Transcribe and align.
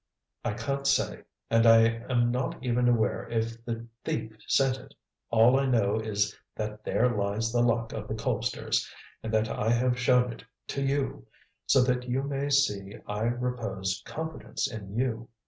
"I 0.43 0.53
can't 0.53 0.87
say, 0.87 1.25
and 1.51 1.67
I 1.67 1.85
am 2.09 2.31
not 2.31 2.63
even 2.63 2.89
aware 2.89 3.29
if 3.29 3.63
the 3.65 3.85
thief 4.03 4.35
sent 4.47 4.79
it. 4.79 4.95
All 5.29 5.59
I 5.59 5.67
know 5.67 5.99
is 5.99 6.35
that 6.55 6.83
there 6.83 7.07
lies 7.15 7.51
the 7.51 7.61
Luck 7.61 7.93
of 7.93 8.07
the 8.07 8.15
Colpsters, 8.15 8.91
and 9.21 9.31
that 9.31 9.47
I 9.47 9.69
have 9.69 9.99
shown 9.99 10.33
it 10.33 10.43
to 10.69 10.81
you, 10.81 11.27
so 11.67 11.83
that 11.83 12.09
you 12.09 12.23
may 12.23 12.49
see 12.49 12.95
I 13.05 13.25
repose 13.25 14.01
confidence 14.03 14.67
in 14.67 14.97
you. 14.97 15.29